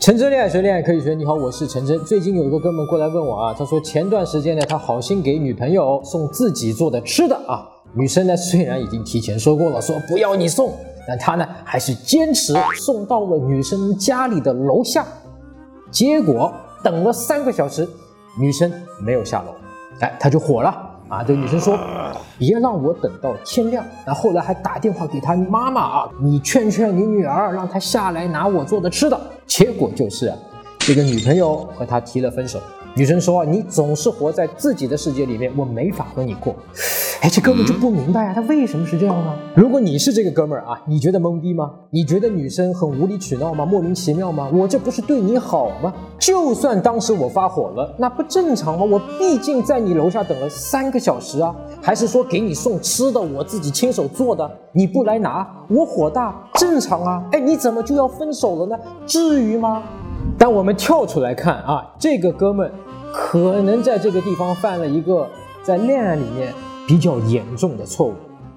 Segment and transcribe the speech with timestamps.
[0.00, 1.14] 陈真恋爱学，恋爱可以学。
[1.14, 1.96] 你好，我是陈真。
[2.04, 7.64] 最近有一个哥们过来问我啊，他说前段时间呢，他好心给女朋友送自己做的吃的啊，
[7.94, 10.74] 女生呢虽然已经提前说过了，说不要你送，
[11.06, 15.06] 但他呢还是坚持送到了女生家里的楼下，
[15.92, 16.52] 结果
[16.82, 17.88] 等了三个小时，
[18.40, 19.54] 女生没有下楼，
[20.00, 20.91] 哎，他就火了。
[21.12, 21.78] 啊，这个女生说，
[22.38, 23.84] 别让我等到天亮。
[24.06, 29.20] 然后后来还打电话给他妈妈啊，你劝劝你女儿，让她下来拿我做的吃的。
[29.46, 30.32] 结果就是，
[30.78, 32.58] 这个女朋友和他提了分手。
[32.94, 36.56] 女生说，你总是活在自己的世界里面，我没法和你过。
[37.22, 39.32] 哎，这哥们就不明白啊，他为什么是这样呢？
[39.54, 41.70] 如果你是这个哥们儿啊，你觉得懵逼吗？
[41.90, 43.64] 你觉得女生很无理取闹吗？
[43.64, 44.50] 莫名其妙吗？
[44.52, 45.94] 我这不是对你好吗？
[46.18, 48.84] 就算当时我发火了，那不正常吗？
[48.84, 57.22] 我毕竟在你楼下等了三个小时啊，还是说给你送吃的，我自己亲手做的，你不来拿，我火大正常啊？
[57.30, 58.76] 哎，你怎么就要分手了呢？
[59.06, 59.80] 至于吗？
[60.36, 62.68] 但我们跳出来看啊，这个哥们
[63.12, 65.24] 可能在这个地方犯了一个
[65.62, 66.52] 在恋爱里面。
[66.92, 68.12] 比较严重的错误，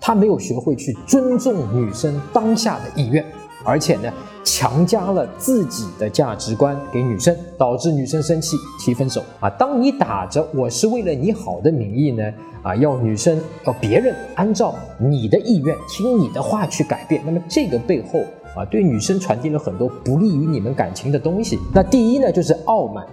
[0.00, 3.24] 他没有学会去尊重女生当下的意愿，
[3.62, 9.48] 而且呢，强加了自己的价值观给女生，导致女生生气提分手啊。
[9.50, 12.24] 当你打着我是为了你好的名义呢，
[12.64, 18.24] 啊，要女生要别人按照你的意愿听你的话去改变，那么这个背后
[18.56, 21.60] 啊，对女生传递了很多不利于你们感情的东西。
[21.72, 23.06] 那第一呢，就是傲慢。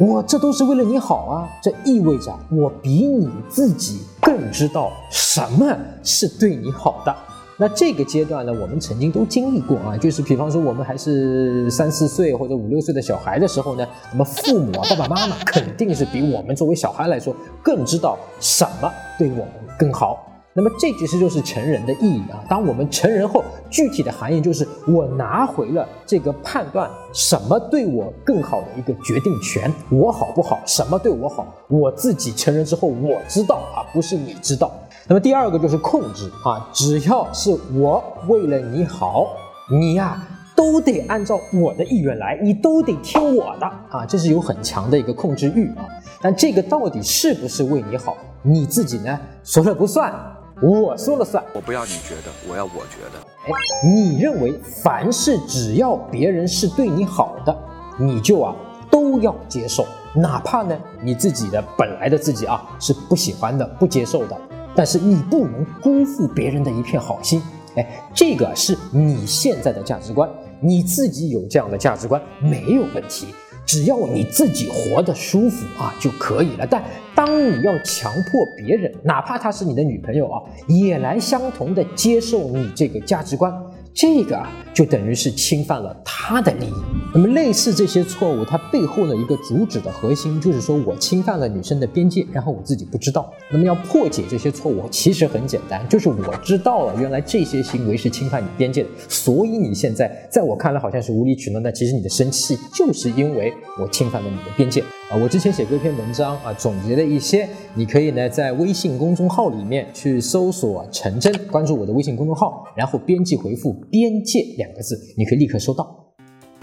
[0.00, 1.48] 我这都是为了你好啊！
[1.60, 7.12] 这意味着我比你自己更知道什么是对你好的。
[7.56, 18.88] 那这个阶段呢，我们曾经都经历过啊，就是比方说我们还是三四岁或者五六岁的小孩的时候呢，那么父母啊、爸爸妈妈肯定是比我们作为小孩来说更知道什么
[19.18, 20.27] 对我们更好。
[20.58, 22.42] 那么这其实就是成人的意义啊！
[22.48, 34.72] 当我们成人后，具体的含义就是我拿回了这个判断什么对我更好的一个决定权，我好不好，什么对我好，我自己成人之后我知道啊，不是你知道。
[35.06, 39.28] 那么第二个就是控制啊，只要是我为了你好，
[39.70, 40.20] 你呀
[40.56, 45.86] 都得按照我的意愿来，你都得听我的啊，这是有很强的一个控制欲啊。
[46.20, 50.12] 但这个到底是不是为你好，你自己呢说了不算。
[50.60, 53.20] 我说了算，我不要你觉得，我要我觉得。
[53.44, 53.52] 哎，
[53.86, 57.56] 你认为凡事只要别人是对你好的，
[57.96, 58.54] 你就啊
[58.90, 64.36] 都要接受，哪怕呢你自己的本来的自己啊是不喜欢的、不接受的，
[64.74, 67.40] 但是你不能辜负别人的一片好心。
[67.76, 70.28] 哎，这个是你现在的价值观，
[70.60, 73.28] 你自己有这样的价值观没有问题。
[73.68, 76.66] 只要你自己活得舒服啊就可以了。
[76.68, 76.82] 但
[77.14, 83.52] 当你要强迫别人，哪怕她是你的女朋友啊，也来相同的接受你这个价值观。
[83.92, 86.72] 这个啊，就等于是侵犯了他的利益。
[87.12, 93.28] 那么，类似这些错误，它背后的一个主旨的核心，就是说我侵犯了女生的边界，然后我自己不知道。
[93.50, 104.80] 那么，要破解这些错误，其实很简单，就是我知道了，原来这些行为是侵犯你边界的，所以你现在在我看来好像是无理取闹，但其实你的生气就是因为我侵犯了你的边界。
[105.10, 116.04] 啊，我之前写过一篇文章啊，总结了一些，你可以呢在微信公众号里面去搜索“陈真”，关注我的微信公众号，然后编辑回复“边界”两个字，你可以立刻收到。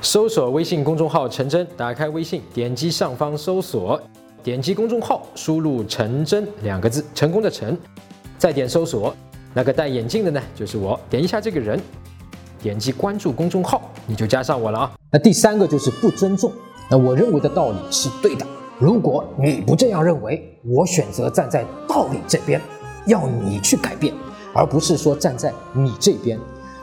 [0.02, 4.00] 搜索微信公众号“陈真”，打开微信，点击上方搜索，
[4.44, 7.78] 点击公众号，输入“陈真”两个字，成功的“陈”，
[8.38, 9.16] 再点搜索，
[9.54, 11.80] 那个戴眼镜的呢就是我，点一下这个人，
[12.62, 14.94] 点击关注公众号，你就加上我了啊。
[15.12, 16.52] 那第三个就是不尊重。
[16.92, 18.46] 那我认为的道理是对的。
[18.78, 22.62] 如果你不这样认为，我选择站在道理这边，
[23.08, 24.14] 要你去改变，
[24.54, 26.38] 而不是说站在你这边。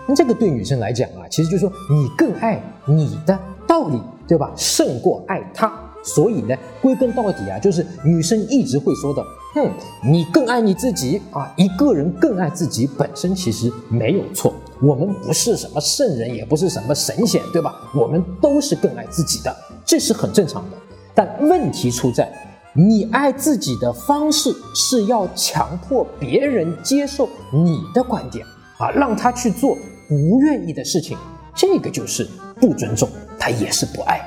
[0.06, 4.52] 那这个对女生来讲啊，其实就是说你更爱你的道理，对吧？
[4.56, 5.72] 胜过爱他。
[6.04, 9.24] 所以呢，归根到底啊，就是女生一直会说的，
[9.54, 9.70] 哼，
[10.04, 11.54] 你更爱你自己啊。
[11.56, 14.52] 一个人更爱自己本身其实没有错。
[14.80, 17.72] 我们不是什么圣人，也不是什么神仙，对吧？
[17.94, 19.56] 我们都是更爱自己的。
[19.84, 20.76] 这是很正常的，
[21.14, 22.28] 但问题出在
[22.72, 28.44] 你爱自己的方式是要强迫别人接受你的观点
[28.78, 29.78] 啊，让他去做
[30.12, 31.16] 不愿意的事情，
[31.54, 32.28] 这个就是
[32.60, 34.20] 不尊重，他也是不爱。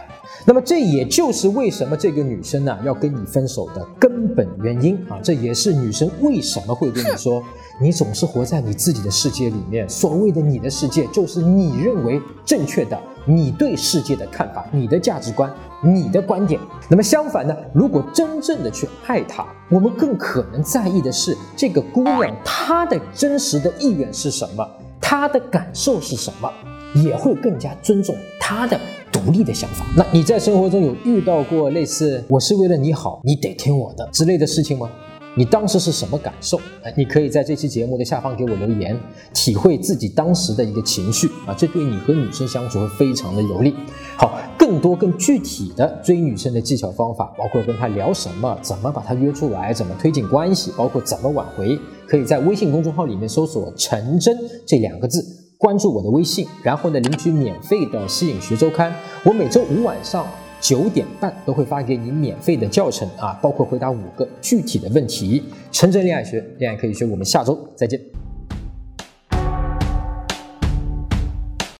[0.48, 7.44] 那么这也就是为什么这个女生呢要跟你分手的根本原因啊，这也是女生为什么会跟你说，
[7.82, 13.00] 你总是活在你自己的世界里面，所谓的你的世界就是你认为正确的。
[13.28, 16.62] 你对世界的看法、你的价值观、你的观点。
[16.88, 24.64] 那么相反呢，如果真正的去爱她，我们更可能在意的是这个姑娘她的真实的意愿是什么，
[25.08, 26.52] 他的感受是什么，
[26.96, 28.80] 也会更加尊重他的
[29.12, 29.86] 独立的想法。
[29.96, 34.90] 那你在生活中有遇到过类似“我是为了你好，你得听我的”之类的事情吗？
[35.38, 36.58] 你当时是什么感受？
[36.82, 38.98] 哎，你可以在这期节目的下方给我留言，
[39.34, 43.76] 体会自己当时的一个情绪啊，这对你和女生相处会非常的有利。
[44.18, 51.78] 好，更多更具体的追女生的技巧方法，包括跟她聊什么，怎么把她约出来，怎么推进关系，包括怎么挽回，
[52.08, 55.22] 可以在微信公众号里面搜索“陈真”这两个字，
[55.58, 58.96] 关注我的微信，然后呢领取免费的吸引学周刊。
[59.26, 60.26] 我每周五晚上。
[60.68, 65.44] 九点半都会发给你免费的教程啊，包括回答五个具体的问题。
[65.72, 68.25] 陈真恋爱学，恋爱可以学，我们下周再见。